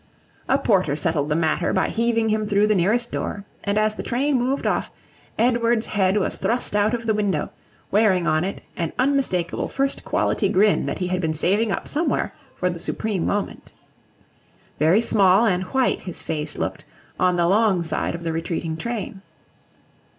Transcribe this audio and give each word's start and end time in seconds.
A 0.49 0.57
porter 0.57 0.95
settled 0.95 1.29
the 1.29 1.35
matter 1.35 1.73
by 1.73 1.89
heaving 1.89 2.29
him 2.29 2.47
through 2.47 2.65
the 2.65 2.73
nearest 2.73 3.11
door; 3.11 3.45
and 3.63 3.77
as 3.77 3.93
the 3.95 4.01
train 4.01 4.35
moved 4.39 4.65
off, 4.65 4.89
Edward's 5.37 5.85
head 5.85 6.17
was 6.17 6.37
thrust 6.37 6.75
out 6.75 6.95
of 6.95 7.05
the 7.05 7.13
window, 7.13 7.51
wearing 7.91 8.25
on 8.25 8.43
it 8.43 8.61
an 8.75 8.93
unmistakable 8.97 9.67
first 9.67 10.03
quality 10.03 10.49
grin 10.49 10.87
that 10.87 10.97
he 10.97 11.05
had 11.09 11.21
been 11.21 11.33
saving 11.33 11.71
up 11.71 11.87
somewhere 11.87 12.33
for 12.55 12.67
the 12.67 12.79
supreme 12.79 13.27
moment. 13.27 13.73
Very 14.79 15.01
small 15.01 15.45
and 15.45 15.61
white 15.65 16.01
his 16.01 16.23
face 16.23 16.57
looked, 16.57 16.83
on 17.19 17.35
the 17.35 17.45
long 17.45 17.83
side 17.83 18.15
of 18.15 18.23
the 18.23 18.33
retreating 18.33 18.77
train. 18.77 19.21